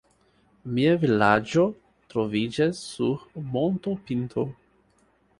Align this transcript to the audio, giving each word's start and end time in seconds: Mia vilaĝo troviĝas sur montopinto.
Mia 0.75 0.93
vilaĝo 1.01 1.65
troviĝas 2.13 2.79
sur 2.93 3.27
montopinto. 3.57 4.47